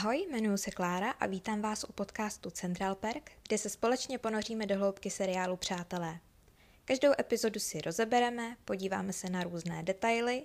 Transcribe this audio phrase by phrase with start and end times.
[0.00, 4.66] Ahoj, jmenuji se Klára a vítám vás u podcastu Central Perk, kde se společně ponoříme
[4.66, 6.20] do hloubky seriálu Přátelé.
[6.84, 10.42] Každou epizodu si rozebereme, podíváme se na různé detaily,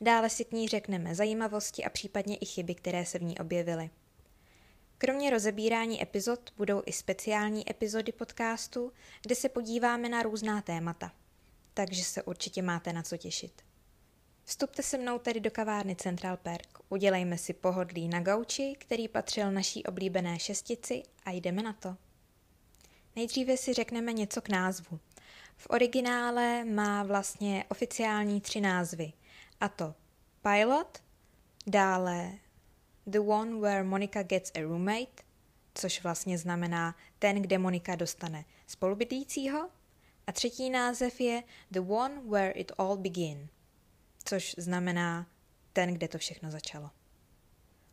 [0.00, 3.90] dále si k ní řekneme zajímavosti a případně i chyby, které se v ní objevily.
[4.98, 8.92] Kromě rozebírání epizod budou i speciální epizody podcastu,
[9.22, 11.12] kde se podíváme na různá témata.
[11.74, 13.67] Takže se určitě máte na co těšit.
[14.48, 19.52] Vstupte se mnou tedy do kavárny Central Park, udělejme si pohodlí na gauči, který patřil
[19.52, 21.96] naší oblíbené šestici a jdeme na to.
[23.16, 25.00] Nejdříve si řekneme něco k názvu.
[25.56, 29.12] V originále má vlastně oficiální tři názvy,
[29.60, 29.94] a to
[30.42, 30.98] Pilot,
[31.66, 32.32] dále
[33.06, 35.22] The One Where Monica Gets a Roommate,
[35.74, 39.70] což vlastně znamená ten, kde Monika dostane spolubydlícího,
[40.26, 43.48] a třetí název je The One Where It All Begin,
[44.24, 45.26] což znamená
[45.72, 46.90] ten, kde to všechno začalo.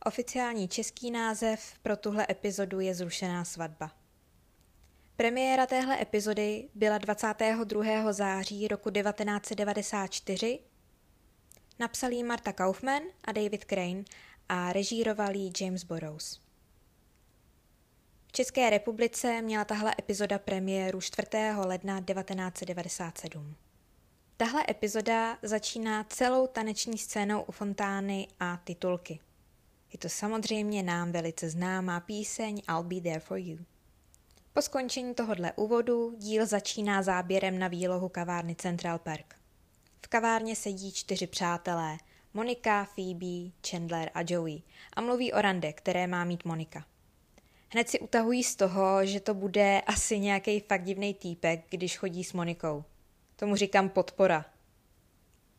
[0.05, 3.91] Oficiální český název pro tuhle epizodu je Zrušená svatba.
[5.15, 8.13] Premiéra téhle epizody byla 22.
[8.13, 10.59] září roku 1994.
[11.79, 14.03] Napsal ji Marta Kaufman a David Crane
[14.49, 16.41] a režíroval ji James Burrows.
[18.27, 21.27] V České republice měla tahle epizoda premiéru 4.
[21.65, 23.55] ledna 1997.
[24.37, 29.19] Tahle epizoda začíná celou taneční scénou u fontány a titulky.
[29.93, 33.57] Je to samozřejmě nám velice známá píseň I'll be there for you.
[34.53, 39.35] Po skončení tohohle úvodu díl začíná záběrem na výlohu kavárny Central Park.
[40.05, 41.97] V kavárně sedí čtyři přátelé,
[42.33, 44.61] Monika, Phoebe, Chandler a Joey
[44.93, 46.85] a mluví o rande, které má mít Monika.
[47.69, 52.23] Hned si utahují z toho, že to bude asi nějaký fakt divný týpek, když chodí
[52.23, 52.83] s Monikou.
[53.35, 54.45] Tomu říkám podpora.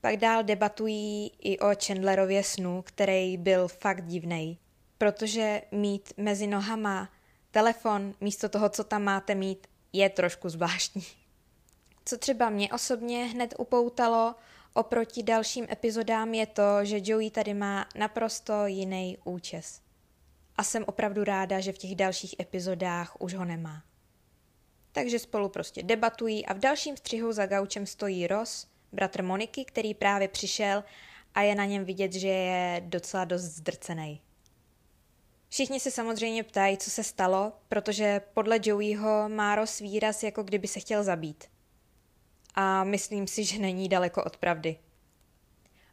[0.01, 4.59] Pak dál debatují i o Chandlerově snu, který byl fakt divný,
[4.99, 7.09] protože mít mezi nohama
[7.51, 11.07] telefon místo toho, co tam máte mít, je trošku zvláštní.
[12.05, 14.35] Co třeba mě osobně hned upoutalo
[14.77, 19.81] oproti dalším epizodám je to, že Joey tady má naprosto jiný účes.
[20.57, 23.83] A jsem opravdu ráda, že v těch dalších epizodách už ho nemá.
[24.97, 29.95] Takže spolu prostě debatují a v dalším střihu za gaučem stojí Ross, bratr Moniky, který
[29.95, 30.85] právě přišel
[31.35, 34.21] a je na něm vidět, že je docela dost zdrcený.
[35.49, 40.69] Všichni se samozřejmě ptají, co se stalo, protože podle Joeyho má Ross výraz, jako kdyby
[40.69, 41.45] se chtěl zabít.
[42.55, 44.79] A myslím si, že není daleko od pravdy.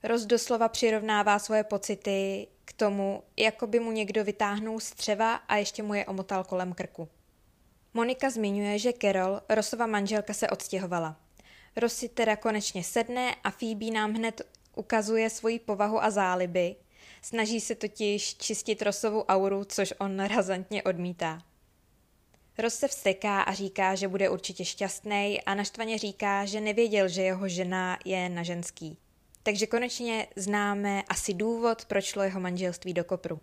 [0.03, 5.83] Ross doslova přirovnává svoje pocity k tomu, jako by mu někdo vytáhnul střeva a ještě
[5.83, 7.09] mu je omotal kolem krku.
[7.93, 11.15] Monika zmiňuje, že Carol, Rosova manželka, se odstěhovala.
[11.75, 14.41] Ross si teda konečně sedne a Phoebe nám hned
[14.75, 16.75] ukazuje svoji povahu a záliby.
[17.21, 21.41] Snaží se totiž čistit Rosovu auru, což on razantně odmítá.
[22.57, 27.21] Ross se vsteká a říká, že bude určitě šťastný a naštvaně říká, že nevěděl, že
[27.21, 28.97] jeho žena je na ženský.
[29.43, 33.39] Takže konečně známe asi důvod, proč šlo jeho manželství do kopru.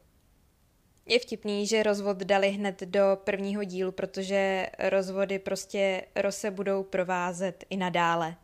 [1.11, 7.65] Je vtipný, že rozvod dali hned do prvního dílu, protože rozvody prostě Rose budou provázet
[7.71, 8.37] i nadále.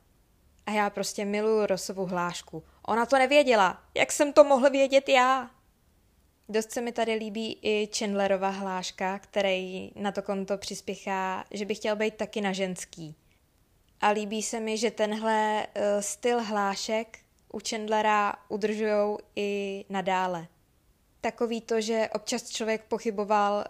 [0.67, 2.63] A já prostě miluju Rosovu hlášku.
[2.87, 3.83] Ona to nevěděla.
[3.95, 5.51] Jak jsem to mohl vědět já?
[6.49, 11.75] Dost se mi tady líbí i Chandlerova hláška, který na to konto přispěchá, že by
[11.75, 13.15] chtěl být taky na ženský.
[14.01, 17.19] A líbí se mi, že tenhle uh, styl hlášek
[17.53, 20.47] u Chandlera udržujou i nadále
[21.27, 23.63] takový to, že občas člověk pochyboval, uh,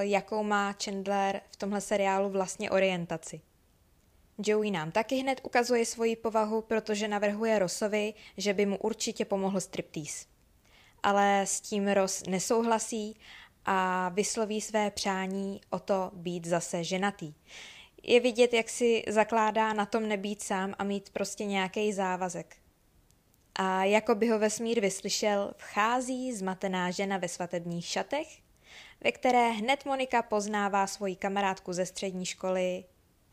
[0.00, 3.40] jakou má Chandler v tomhle seriálu vlastně orientaci.
[4.38, 9.60] Joey nám taky hned ukazuje svoji povahu, protože navrhuje Rossovi, že by mu určitě pomohl
[9.60, 10.26] striptease.
[11.02, 13.16] Ale s tím Ross nesouhlasí
[13.64, 17.34] a vysloví své přání o to být zase ženatý.
[18.02, 22.56] Je vidět, jak si zakládá na tom nebýt sám a mít prostě nějaký závazek
[23.62, 28.38] a jako by ho vesmír vyslyšel, vchází zmatená žena ve svatebních šatech,
[29.04, 32.84] ve které hned Monika poznává svoji kamarádku ze střední školy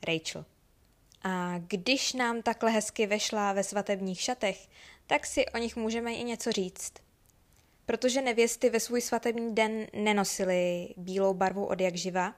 [0.08, 0.46] Rachel.
[1.24, 4.68] A když nám takhle hezky vešla ve svatebních šatech,
[5.06, 6.94] tak si o nich můžeme i něco říct.
[7.86, 12.36] Protože nevěsty ve svůj svatební den nenosily bílou barvu od jak živa.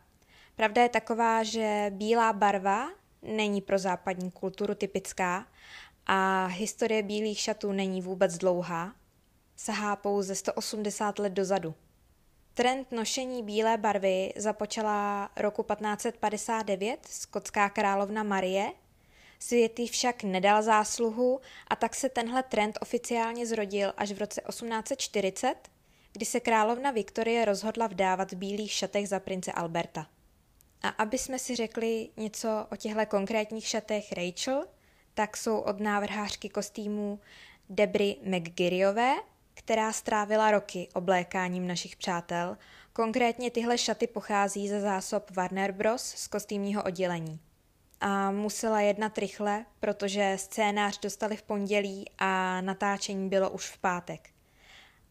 [0.56, 2.90] Pravda je taková, že bílá barva
[3.22, 5.48] není pro západní kulturu typická
[6.12, 8.96] a historie bílých šatů není vůbec dlouhá,
[9.56, 11.76] sahá pouze 180 let dozadu.
[12.54, 18.72] Trend nošení bílé barvy započala roku 1559 skotská královna Marie,
[19.40, 25.56] světý však nedal zásluhu a tak se tenhle trend oficiálně zrodil až v roce 1840,
[26.12, 30.08] kdy se královna Viktorie rozhodla vdávat v bílých šatech za prince Alberta.
[30.82, 34.66] A aby jsme si řekli něco o těchto konkrétních šatech Rachel,
[35.14, 37.20] tak jsou od návrhářky kostýmů
[37.70, 39.16] Debry McGirryové,
[39.54, 42.58] která strávila roky oblékáním našich přátel.
[42.94, 46.04] Konkrétně tyhle šaty pochází ze zásob Warner Bros.
[46.04, 47.40] z kostýmního oddělení.
[48.02, 54.30] A musela jednat rychle, protože scénář dostali v pondělí a natáčení bylo už v pátek.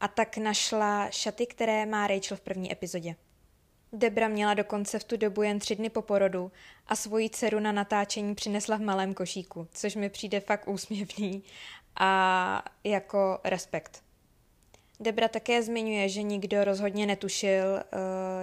[0.00, 3.16] A tak našla šaty, které má Rachel v první epizodě.
[3.92, 6.52] Debra měla dokonce v tu dobu jen tři dny po porodu
[6.86, 11.42] a svoji dceru na natáčení přinesla v malém košíku, což mi přijde fakt úsměvný
[11.96, 14.02] a jako respekt.
[15.00, 17.80] Debra také zmiňuje, že nikdo rozhodně netušil, uh,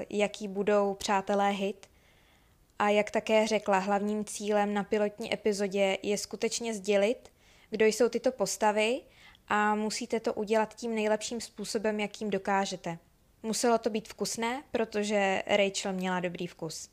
[0.10, 1.90] jaký budou přátelé hit
[2.80, 7.32] a jak také řekla, hlavním cílem na pilotní epizodě je skutečně sdělit,
[7.70, 9.02] kdo jsou tyto postavy
[9.48, 12.98] a musíte to udělat tím nejlepším způsobem, jakým dokážete.
[13.46, 16.90] Muselo to být vkusné, protože Rachel měla dobrý vkus.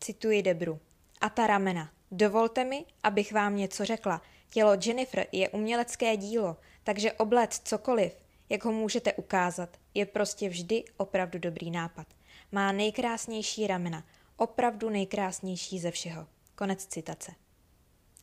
[0.00, 0.80] Cituji Debru.
[1.20, 1.90] A ta ramena.
[2.10, 4.22] Dovolte mi, abych vám něco řekla.
[4.50, 8.16] Tělo Jennifer je umělecké dílo, takže oblet cokoliv,
[8.48, 12.06] jak ho můžete ukázat, je prostě vždy opravdu dobrý nápad.
[12.52, 14.04] Má nejkrásnější ramena,
[14.36, 16.26] opravdu nejkrásnější ze všeho.
[16.54, 17.32] Konec citace.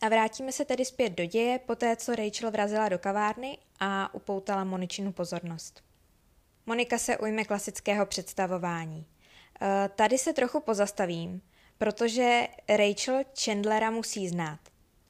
[0.01, 4.63] A vrátíme se tedy zpět do děje, poté co Rachel vrazila do kavárny a upoutala
[4.63, 5.92] Moničinu pozornost.
[6.65, 9.05] Monika se ujme klasického představování.
[9.61, 11.41] E, tady se trochu pozastavím,
[11.77, 14.59] protože Rachel Chandlera musí znát.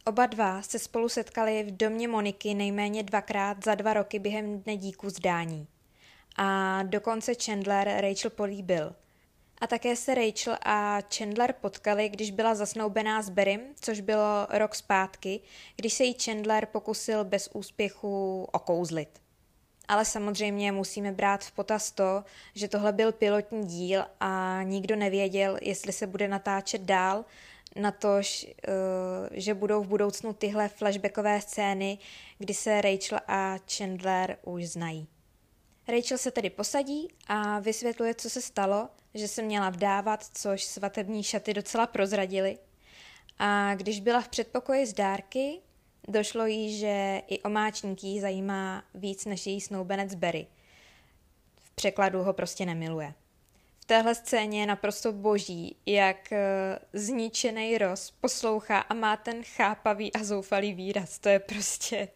[0.05, 4.77] Oba dva se spolu setkali v domě Moniky nejméně dvakrát za dva roky během dne
[4.77, 5.67] díku zdání.
[6.35, 8.95] A dokonce Chandler Rachel políbil.
[9.61, 14.75] A také se Rachel a Chandler potkali, když byla zasnoubená s Berrym, což bylo rok
[14.75, 15.39] zpátky,
[15.75, 19.21] když se jí Chandler pokusil bez úspěchu okouzlit.
[19.87, 22.23] Ale samozřejmě musíme brát v potaz to,
[22.55, 27.25] že tohle byl pilotní díl a nikdo nevěděl, jestli se bude natáčet dál,
[27.75, 28.23] na to, eh,
[29.31, 31.97] že budou v budoucnu tyhle flashbackové scény,
[32.37, 35.07] kdy se Rachel a Chandler už znají.
[35.87, 41.23] Rachel se tedy posadí a vysvětluje, co se stalo, že se měla vdávat, což svatební
[41.23, 42.57] šaty docela prozradili.
[43.39, 45.59] A když byla v předpokoji s dárky,
[46.07, 50.47] došlo jí, že i omáčník jí zajímá víc než její snoubenec Berry.
[51.61, 53.13] V překladu ho prostě nemiluje.
[53.83, 56.37] V téhle scéně je naprosto boží, jak uh,
[56.93, 61.19] zničený Ross poslouchá a má ten chápavý a zoufalý výraz.
[61.19, 62.07] To je prostě...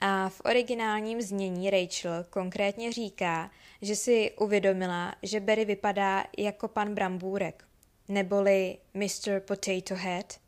[0.00, 3.50] A v originálním znění Rachel konkrétně říká,
[3.82, 7.64] že si uvědomila, že Barry vypadá jako pan Brambůrek,
[8.08, 9.40] neboli Mr.
[9.40, 10.40] Potato Head.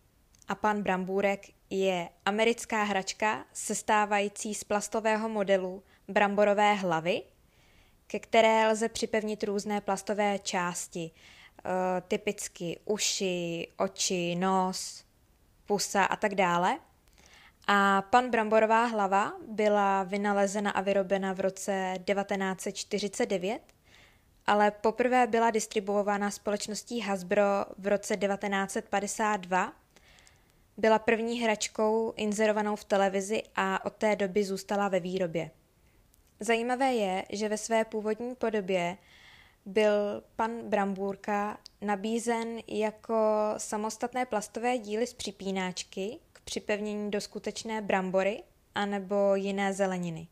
[0.49, 7.23] A pan Brambůrek je americká hračka sestávající z plastového modelu bramborové hlavy,
[8.07, 15.05] ke které lze připevnit různé plastové části, eh, typicky uši, oči, nos,
[15.67, 16.79] pusa a tak dále.
[17.67, 23.63] A pan Bramborová hlava byla vynalezena a vyrobena v roce 1949,
[24.47, 27.43] ale poprvé byla distribuována společností Hasbro
[27.79, 29.80] v roce 1952.
[30.81, 35.51] Byla první hračkou inzerovanou v televizi a od té doby zůstala ve výrobě.
[36.41, 38.97] Zajímavé je, že ve své původní podobě
[39.67, 43.15] byl pan Brambůrka nabízen jako
[43.57, 48.43] samostatné plastové díly z připínáčky k připevnění do skutečné brambory
[48.75, 50.29] anebo jiné zeleniny.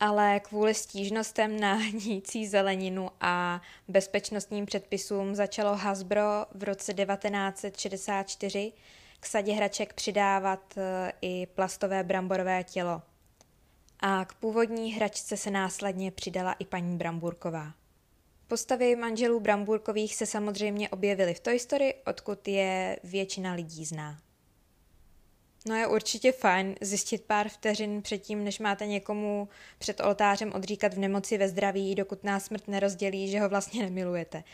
[0.00, 8.72] Ale kvůli stížnostem na hnící zeleninu a bezpečnostním předpisům začalo Hasbro v roce 1964
[9.22, 13.02] k sadě hraček přidávat e, i plastové bramborové tělo
[14.00, 17.72] a k původní hračce se následně přidala i paní Bramburková.
[18.48, 24.18] Postavy manželů Bramburkových se samozřejmě objevily v Toy Story, odkud je většina lidí zná.
[25.66, 29.48] No je určitě fajn zjistit pár vteřin předtím, než máte někomu
[29.78, 34.44] před oltářem odříkat v nemoci ve zdraví, dokud nás smrt nerozdělí, že ho vlastně nemilujete.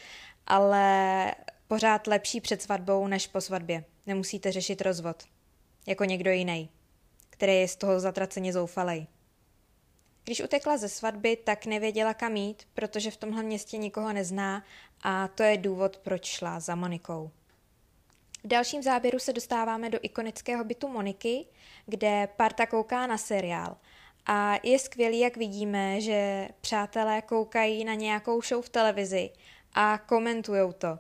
[0.47, 1.35] Ale
[1.69, 3.85] pořád lepší před svatbou než po svatbě.
[4.09, 5.23] Nemusíte řešit rozvod.
[5.87, 6.69] Jako někdo jiný,
[7.31, 9.07] který je z toho zatraceně zoufalej.
[10.25, 14.65] Když utekla ze svatby, tak nevěděla kam jít, protože v tomhle městě nikoho nezná
[15.03, 17.31] a to je důvod, proč šla za Monikou.
[18.45, 21.47] V dalším záběru se dostáváme do ikonického bytu Moniky,
[21.87, 23.77] kde parta kouká na seriál.
[24.27, 29.31] A je skvělý, jak vidíme, že přátelé koukají na nějakou show v televizi
[29.75, 30.99] a komentují to.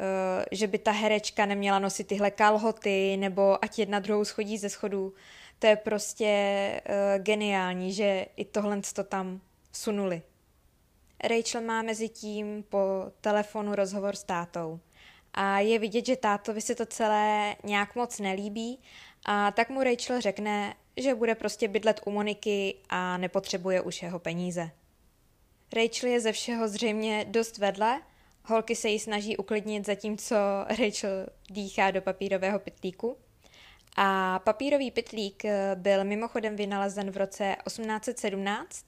[0.00, 4.68] Eh, že by ta herečka neměla nosit tyhle kalhoty, nebo ať jedna druhou schodí ze
[4.68, 5.14] schodů
[5.58, 9.40] to je prostě uh, geniální, že i tohle to tam
[9.72, 10.22] sunuli.
[11.24, 14.80] Rachel má mezi tím po telefonu rozhovor s tátou.
[15.34, 18.78] A je vidět, že tátovi se to celé nějak moc nelíbí
[19.24, 24.18] a tak mu Rachel řekne, že bude prostě bydlet u Moniky a nepotřebuje už jeho
[24.18, 24.70] peníze.
[25.72, 28.02] Rachel je ze všeho zřejmě dost vedle,
[28.48, 30.36] holky se jí snaží uklidnit zatímco
[30.68, 33.16] Rachel dýchá do papírového pytlíku.
[33.96, 35.42] A papírový pytlík
[35.74, 38.86] byl mimochodem vynalezen v roce 1817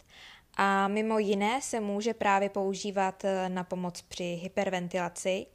[0.56, 5.46] a mimo jiné se může právě používat na pomoc při hyperventilaci,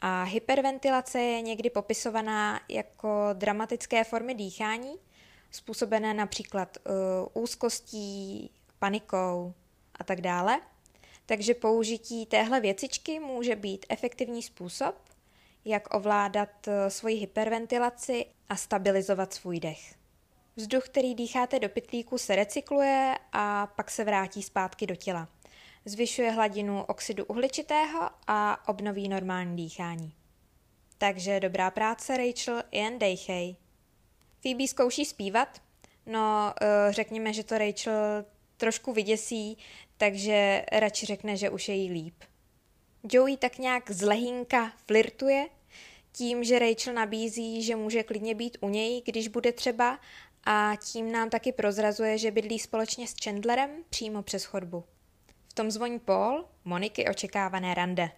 [0.00, 4.94] a hyperventilace je někdy popisovaná jako dramatické formy dýchání,
[5.50, 6.78] způsobené například
[7.34, 9.54] uh, úzkostí, panikou
[9.94, 10.60] a tak dále.
[11.28, 14.94] Takže použití téhle věcičky může být efektivní způsob,
[15.64, 19.94] jak ovládat uh, svoji hyperventilaci a stabilizovat svůj dech.
[20.56, 25.28] Vzduch, který dýcháte do pytlíku, se recykluje a pak se vrátí zpátky do těla
[25.88, 30.12] zvyšuje hladinu oxidu uhličitého a obnoví normální dýchání.
[30.98, 33.56] Takže dobrá práce, Rachel, jen dejchej.
[34.42, 35.62] Phoebe zkouší zpívat,
[36.06, 38.24] no eh, řekněme, že to Rachel
[38.56, 39.58] trošku vyděsí,
[39.98, 42.14] takže radši řekne, že už je jí líp.
[43.12, 45.48] Joey tak nějak z lehínka flirtuje,
[46.12, 49.98] tím, že Rachel nabízí, že může klidně být u něj, když bude třeba,
[50.44, 54.84] a tím nám taky prozrazuje, že bydlí společně s Chandlerem přímo přes chodbu
[55.58, 58.10] tom zvoní Paul, Moniky očekávané rande.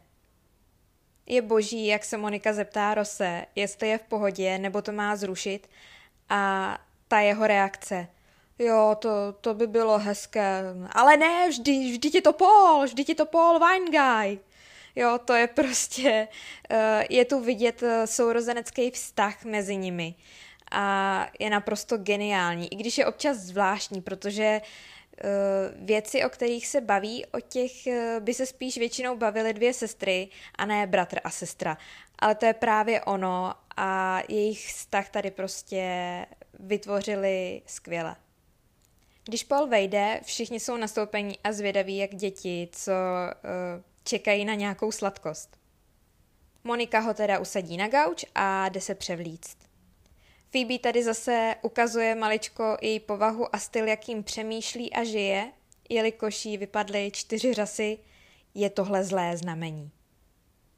[1.27, 5.71] Je boží, jak se Monika zeptá Rose, jestli je v pohodě, nebo to má zrušit
[6.29, 8.09] a ta jeho reakce.
[8.61, 10.63] Jo, to, to by bylo hezké.
[10.93, 14.39] Ale ne, vždy, vždy je to Paul, vždy je to Paul Wine Guy.
[14.97, 16.29] Jo, to je prostě,
[16.71, 16.77] uh,
[17.11, 20.15] je tu vidět uh, sourozenecký vztah mezi nimi
[20.73, 24.61] a je naprosto geniální, i když je občas zvláštní, protože
[25.25, 29.73] Eh, věci, o kterých se baví, o těch eh, by se spíš většinou bavily dvě
[29.73, 31.79] sestry a ne bratr a sestra.
[32.19, 36.27] Ale to je právě ono a jejich vztah tady prostě
[36.59, 38.17] vytvořili skvěle.
[39.25, 44.93] Když Paul vejde, všichni jsou nastoupení a zvědaví jak děti, co uh, čekají na nějakou
[44.93, 45.57] sladkost.
[46.65, 49.59] Monika ho teda usadí na gauč a jde se převlíct.
[50.51, 55.53] Phoebe tady zase ukazuje maličko její povahu a styl, jakým přemýšlí a žije,
[55.89, 57.99] jelikož jí vypadly čtyři řasy,
[58.55, 59.91] je tohle zlé znamení.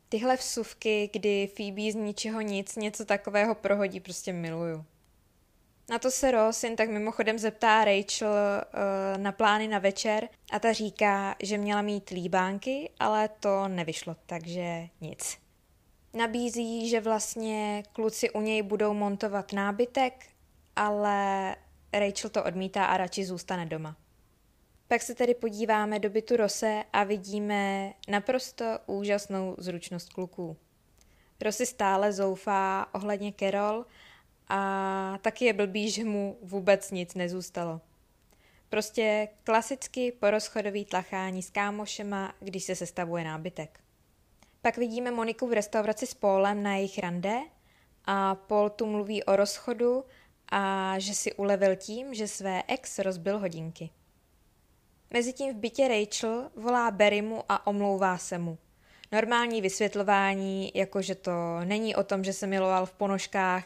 [0.08, 4.84] Tyhle vsuvky, kdy Phoebe z ničeho nic něco takového prohodí, prostě miluju.
[5.90, 10.58] Na to se Ross jen tak mimochodem zeptá Rachel uh, na plány na večer a
[10.58, 15.38] ta říká, že měla mít líbánky, ale to nevyšlo, takže nic.
[16.14, 20.26] Nabízí, že vlastně kluci u něj budou montovat nábytek,
[20.76, 21.56] ale
[21.92, 23.96] Rachel to odmítá a radši zůstane doma.
[24.88, 30.56] Pak se tedy podíváme do bytu Rose a vidíme naprosto úžasnou zručnost kluků.
[31.40, 33.84] Rosy stále zoufá ohledně Carol
[34.48, 37.80] a taky je blbý, že mu vůbec nic nezůstalo.
[38.68, 43.80] Prostě klasicky porozchodový tlachání s kámošema, když se sestavuje nábytek.
[44.62, 47.40] Pak vidíme Moniku v restauraci s Paulem na jejich rande
[48.04, 50.04] a Paul tu mluví o rozchodu
[50.48, 53.90] a že si ulevil tím, že své ex rozbil hodinky.
[55.10, 58.58] Mezitím v bytě Rachel volá Berrymu a omlouvá se mu.
[59.12, 61.32] Normální vysvětlování, jako že to
[61.64, 63.64] není o tom, že se miloval v ponožkách,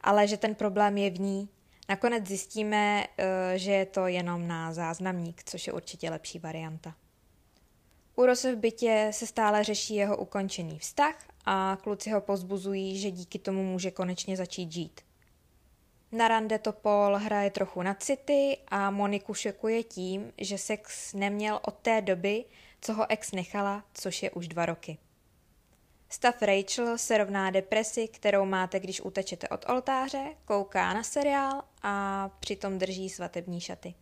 [0.00, 1.48] ale že ten problém je v ní.
[1.88, 6.94] Nakonec zjistíme, eh, že je to jenom na záznamník, což je určitě lepší varianta.
[8.16, 11.14] U Rose v bytě se stále řeší jeho ukončený vztah
[11.44, 15.00] a kluci ho pozbuzují, že díky tomu může konečně začít žít.
[16.12, 21.60] Na rande to Paul hraje trochu na city a Moniku šokuje tím, že sex neměl
[21.62, 22.44] od té doby,
[22.80, 24.98] co ho ex nechala, což je už dva roky.
[26.10, 32.28] Stav Rachel se rovná depresi, kterou máte, když utečete od oltáře, kouká na seriál a
[32.40, 33.94] přitom drží svatební šaty.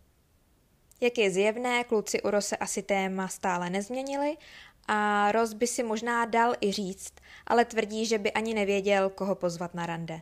[1.01, 4.37] Jak je zjevné, kluci u Rose asi téma stále nezměnili
[4.89, 7.15] a Ros by si možná dal i říct,
[7.47, 10.15] ale tvrdí, že by ani nevěděl, koho pozvat na rande.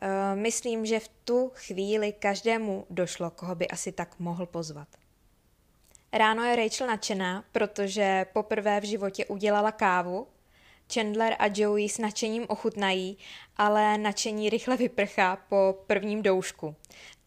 [0.00, 4.88] E, myslím, že v tu chvíli každému došlo, koho by asi tak mohl pozvat.
[6.12, 10.26] Ráno je Rachel nadšená, protože poprvé v životě udělala kávu.
[10.94, 13.18] Chandler a Joey s nadšením ochutnají,
[13.56, 16.76] ale nadšení rychle vyprchá po prvním doušku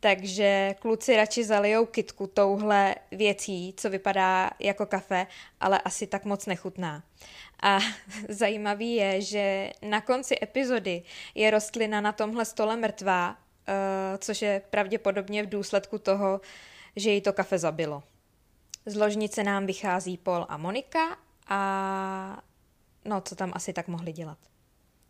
[0.02, 5.28] takže kluci radši zalijou kitku touhle věcí, co vypadá jako kafe,
[5.60, 7.04] ale asi tak moc nechutná.
[7.62, 7.80] A
[8.30, 11.04] zajímavý je, že na konci epizody
[11.36, 13.36] je rostlina na tomhle stole mrtvá, uh,
[14.18, 16.42] což je pravděpodobně v důsledku toho,
[16.96, 18.04] že jí to kafe zabilo.
[18.86, 22.42] Z ložnice nám vychází Paul a Monika a
[23.06, 24.38] no, co tam asi tak mohli dělat.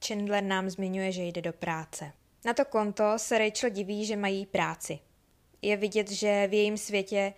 [0.07, 2.11] Chandler nám zmiňuje, že jde do práce.
[2.45, 4.99] Na to konto se Rachel diví, že mají práci.
[5.61, 7.33] Je vidět, že v jejím světě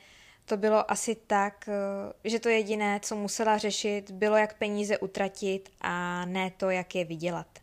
[0.45, 5.69] to bylo asi tak, eh, že to jediné, co musela řešit, bylo, jak peníze utratit
[5.81, 7.59] a ne to, jak je vydělat.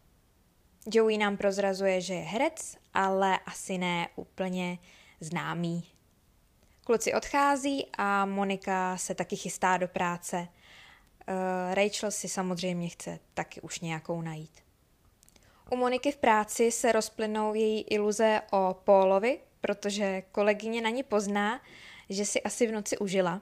[0.93, 4.79] Joey nám prozrazuje, že je herec, ale asi ne úplně
[5.21, 5.85] známý.
[6.85, 10.49] Kluci odchází a Monika se taky chystá do práce.
[11.29, 14.61] Uh, Rachel si samozřejmě chce taky už nějakou najít.
[15.71, 21.61] U Moniky v práci se rozplynou její iluze o Paulovi, protože kolegyně na ní pozná,
[22.09, 23.41] že si asi v noci užila.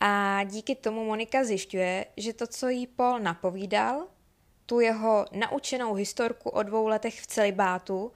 [0.00, 4.06] A díky tomu Monika zjišťuje, že to, co jí Paul napovídal,
[4.66, 8.12] tu jeho naučenou historku o dvou letech v celibátu,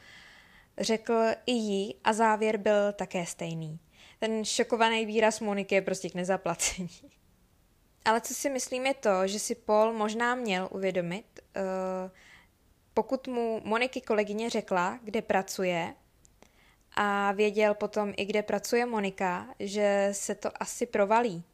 [0.78, 3.78] řekl i jí a závěr byl také stejný.
[4.18, 6.88] Ten šokovaný výraz Moniky je prostě k nezaplacení.
[8.04, 11.24] Ale co si myslím je to, že si Paul možná měl uvědomit,
[11.56, 11.62] uh,
[12.94, 15.94] pokud mu Moniky kolegyně řekla, kde pracuje,
[16.94, 21.44] a věděl potom i, kde pracuje Monika, že se to asi provalí.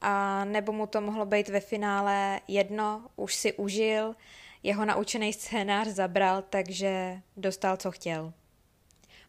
[0.00, 4.16] A nebo mu to mohlo být ve finále jedno, už si užil,
[4.62, 8.32] jeho naučený scénář zabral, takže dostal, co chtěl.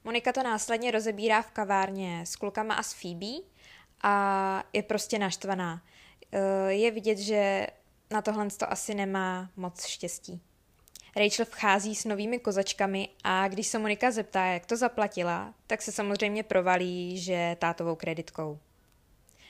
[0.03, 3.47] Monika to následně rozebírá v kavárně s klukama a s Phoebe
[4.03, 5.81] a je prostě naštvaná.
[6.31, 7.67] Eh, je vidět, že
[8.11, 10.41] na tohle to asi nemá moc štěstí.
[11.15, 15.91] Rachel vchází s novými kozačkami a když se Monika zeptá, jak to zaplatila, tak se
[15.91, 18.59] samozřejmě provalí, že tátovou kreditkou.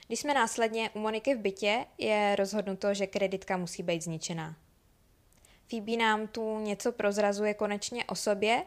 [0.08, 4.56] Když jsme následně u Moniky v bytě, je rozhodnuto, že kreditka musí být zničená.
[5.70, 8.64] Phoebe nám tu něco prozrazuje konečně o sobě,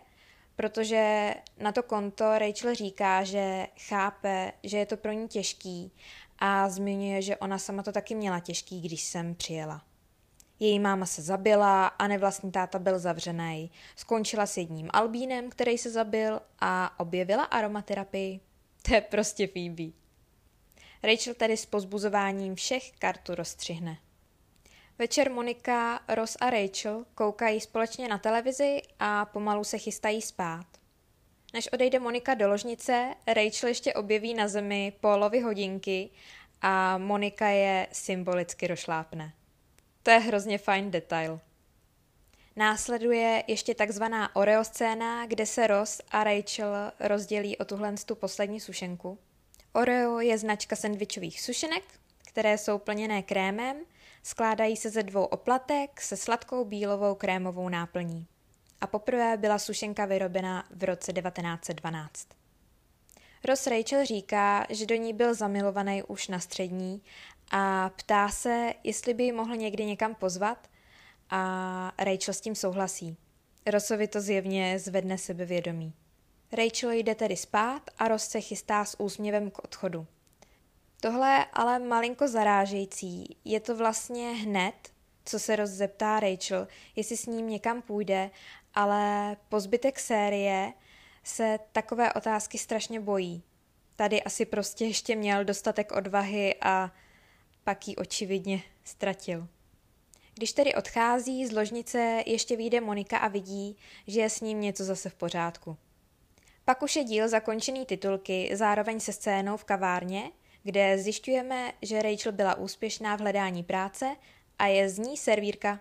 [0.56, 5.92] protože na to konto Rachel říká, že chápe, že je to pro ní těžký
[6.38, 9.85] a zmiňuje, že ona sama to taky měla těžký, když jsem přijela.
[10.61, 13.70] Její máma se zabila a nevlastní táta byl zavřený.
[13.97, 18.40] Skončila s jedním albínem, který se zabil a objevila aromaterapii.
[18.83, 19.92] To je prostě Phoebe.
[21.03, 23.99] Rachel tedy s pozbuzováním všech kartu rozstřihne.
[24.99, 30.66] Večer Monika, Ross a Rachel koukají společně na televizi a pomalu se chystají spát.
[31.55, 36.11] Než odejde Monika do ložnice, Rachel ještě objeví na zemi Paulovy hodinky
[36.62, 39.33] a Monika je symbolicky rošlápne.
[40.03, 41.40] To je hrozně fajn detail.
[42.57, 48.61] Následuje ještě takzvaná Oreo scéna, kde se Ross a Rachel rozdělí o tuhle tu poslední
[48.61, 49.19] sušenku.
[49.73, 51.85] Oreo je značka sendvičových sušenek,
[52.29, 53.77] které jsou plněné krémem,
[54.23, 58.27] skládají se ze dvou oplatek se sladkou bílovou krémovou náplní.
[58.85, 62.29] A poprvé byla sušenka vyrobena v roce 1912.
[63.44, 67.03] Ross Rachel říká, že do ní byl zamilovaný už na střední
[67.51, 70.68] a ptá se, jestli by ji mohl někdy někam pozvat
[71.31, 73.16] a Rachel s tím souhlasí.
[73.66, 75.92] Rossovi to zjevně zvedne sebevědomí.
[76.53, 80.07] Rachel jde tedy spát a Ross se chystá s úsměvem k odchodu.
[81.01, 83.37] Tohle je ale malinko zarážející.
[83.44, 84.75] Je to vlastně hned,
[85.25, 88.31] co se Ross zeptá Rachel, jestli s ním někam půjde,
[88.74, 90.72] ale po zbytek série
[91.24, 93.42] se takové otázky strašně bojí.
[93.96, 96.92] Tady asi prostě ještě měl dostatek odvahy a
[97.64, 99.48] pak ji očividně ztratil.
[100.34, 104.84] Když tedy odchází z ložnice, ještě vyjde Monika a vidí, že je s ním něco
[104.84, 105.76] zase v pořádku.
[106.64, 110.30] Pak už je díl zakončený titulky zároveň se scénou v kavárně,
[110.62, 114.16] kde zjišťujeme, že Rachel byla úspěšná v hledání práce
[114.58, 115.80] a je z ní servírka.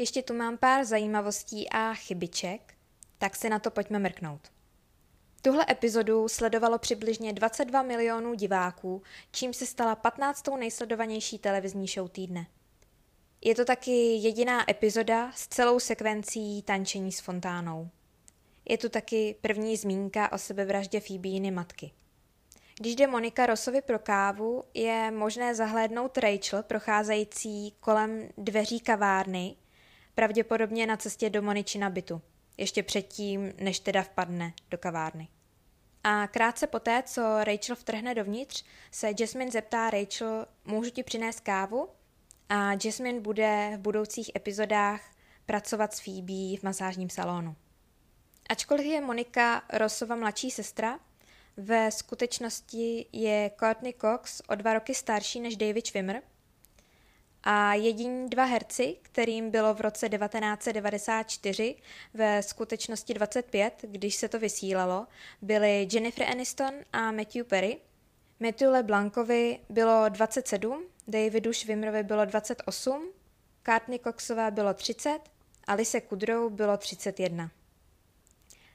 [0.00, 2.74] Ještě tu mám pár zajímavostí a chybiček,
[3.18, 4.40] tak se na to pojďme mrknout.
[5.42, 10.44] Tuhle epizodu sledovalo přibližně 22 milionů diváků, čím se stala 15.
[10.58, 12.46] nejsledovanější televizní show týdne.
[13.40, 17.88] Je to taky jediná epizoda s celou sekvencí tančení s fontánou.
[18.68, 21.92] Je tu taky první zmínka o sebevraždě Phoebeiny matky.
[22.78, 29.56] Když jde Monika Rosovi pro kávu, je možné zahlédnout Rachel procházející kolem dveří kavárny,
[30.14, 32.22] pravděpodobně na cestě do Moničina bytu
[32.60, 35.28] ještě předtím, než teda vpadne do kavárny.
[36.04, 41.88] A krátce poté, co Rachel vtrhne dovnitř, se Jasmine zeptá Rachel, můžu ti přinést kávu?
[42.48, 45.00] A Jasmine bude v budoucích epizodách
[45.46, 47.56] pracovat s Phoebe v masážním salonu.
[48.48, 50.98] Ačkoliv je Monika Rossova mladší sestra,
[51.56, 56.22] ve skutečnosti je Courtney Cox o dva roky starší než David Schwimmer
[57.42, 61.76] a jediní dva herci, kterým bylo v roce 1994
[62.14, 65.06] ve skutečnosti 25, když se to vysílalo,
[65.42, 67.78] byli Jennifer Aniston a Matthew Perry.
[68.40, 73.10] Matthew LeBlancovi bylo 27, Davidu Schwimmerovi bylo 28,
[73.66, 75.18] Courtney Coxové bylo 30,
[75.66, 77.50] Alice Kudrow bylo 31.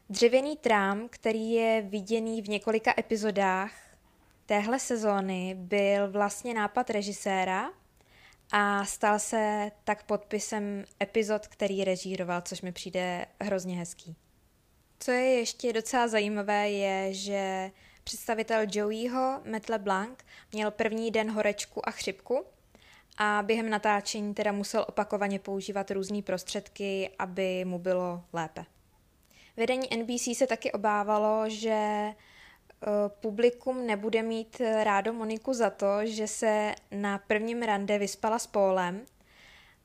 [0.10, 3.72] Dřevěný trám, který je viděný v několika epizodách
[4.46, 7.72] téhle sezóny, byl vlastně nápad režiséra
[8.58, 14.16] a stal se tak podpisem epizod, který režíroval, což mi přijde hrozně hezký.
[15.00, 17.72] Co je ještě docela zajímavé, je, že
[18.04, 20.20] představitel Joeyho, Matt LeBlanc,
[20.52, 22.46] měl první den horečku a chřipku
[23.18, 28.66] a během natáčení teda musel opakovaně používat různé prostředky, aby mu bylo lépe.
[29.58, 32.10] Vedení NBC se taky obávalo, že
[33.20, 39.06] publikum nebude mít rádo Moniku za to, že se na prvním rande vyspala s Pólem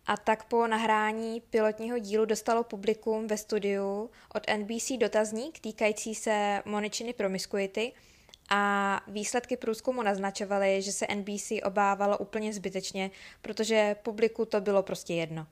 [0.07, 6.62] a tak po nahrání pilotního dílu dostalo publikum ve studiu od NBC dotazník týkající se
[6.64, 7.92] Moničiny promiskuity
[8.50, 13.11] a výsledky průzkumu naznačovaly, že se NBC obávalo úplně zbytečně,
[13.42, 15.46] protože publiku to bylo prostě jedno.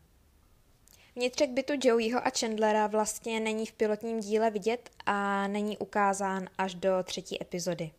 [1.19, 6.75] Vnitřek bytu Joeyho a Chandlera vlastně není v pilotním díle vidět a není ukázán až
[6.75, 7.91] do třetí epizody.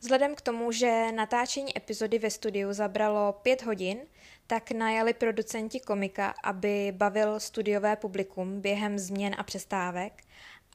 [0.00, 3.98] Vzhledem k tomu, že natáčení epizody ve studiu zabralo pět hodin,
[4.46, 10.22] tak najali producenti komika, aby bavil studiové publikum během změn a přestávek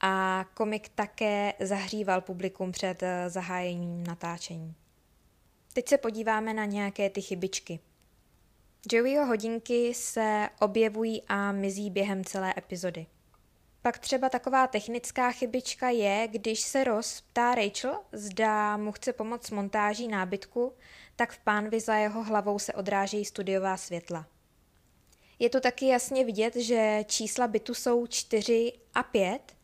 [0.02, 4.76] a komik také zahříval publikum před eh, zahájením natáčení.
[5.73, 7.80] Teď se podíváme na nějaké ty chybičky.
[8.91, 13.05] Joeyho hodinky se objevují a mizí během celé epizody.
[13.81, 19.47] Pak třeba taková technická chybička je, když se Ross ptá Rachel, zda mu chce pomoct
[19.47, 20.73] s montáží nábytku,
[21.15, 24.25] tak v pánvi za jeho hlavou se odrážejí studiová světla.
[25.39, 29.55] Je to taky jasně vidět, že čísla bytu jsou 4 a 5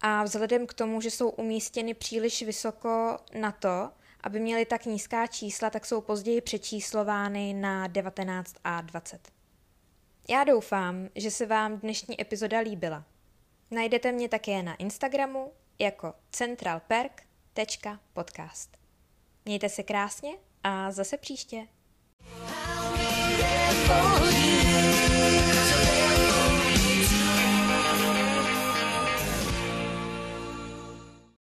[0.00, 5.26] a vzhledem k tomu, že jsou umístěny příliš vysoko na to, aby měly tak nízká
[5.26, 9.28] čísla, tak jsou později přečíslovány na 19 a 20.
[10.28, 13.04] Já doufám, že se vám dnešní epizoda líbila.
[13.70, 18.78] Najdete mě také na Instagramu jako centralperk.podcast.
[19.44, 20.30] Mějte se krásně
[20.64, 21.66] a zase příště.